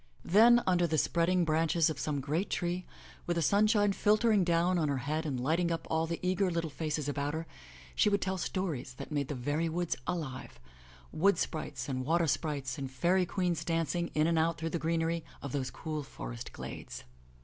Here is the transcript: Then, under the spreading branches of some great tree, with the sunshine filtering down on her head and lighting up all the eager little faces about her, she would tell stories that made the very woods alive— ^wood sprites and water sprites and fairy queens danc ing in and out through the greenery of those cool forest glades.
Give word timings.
Then, 0.25 0.63
under 0.65 0.87
the 0.87 0.97
spreading 0.97 1.45
branches 1.45 1.87
of 1.87 1.99
some 1.99 2.21
great 2.21 2.49
tree, 2.49 2.87
with 3.27 3.35
the 3.35 3.43
sunshine 3.43 3.93
filtering 3.93 4.43
down 4.43 4.79
on 4.79 4.89
her 4.89 4.97
head 5.05 5.27
and 5.27 5.39
lighting 5.39 5.71
up 5.71 5.85
all 5.91 6.07
the 6.07 6.19
eager 6.27 6.49
little 6.49 6.71
faces 6.71 7.07
about 7.07 7.35
her, 7.35 7.45
she 7.93 8.09
would 8.09 8.19
tell 8.19 8.39
stories 8.39 8.95
that 8.95 9.11
made 9.11 9.27
the 9.27 9.35
very 9.35 9.69
woods 9.69 9.95
alive— 10.07 10.59
^wood 11.15 11.37
sprites 11.37 11.87
and 11.87 12.03
water 12.03 12.25
sprites 12.25 12.79
and 12.79 12.89
fairy 12.89 13.27
queens 13.27 13.63
danc 13.63 13.93
ing 13.93 14.07
in 14.15 14.25
and 14.25 14.39
out 14.39 14.57
through 14.57 14.71
the 14.71 14.79
greenery 14.79 15.23
of 15.39 15.51
those 15.51 15.69
cool 15.69 16.01
forest 16.01 16.51
glades. 16.51 17.03